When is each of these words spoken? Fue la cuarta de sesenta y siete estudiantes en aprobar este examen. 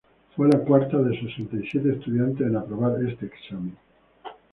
Fue 0.35 0.49
la 0.49 0.57
cuarta 0.57 0.97
de 0.97 1.15
sesenta 1.19 1.57
y 1.57 1.67
siete 1.69 1.91
estudiantes 1.91 2.47
en 2.47 2.55
aprobar 2.57 2.95
este 3.03 3.27
examen. 3.27 3.77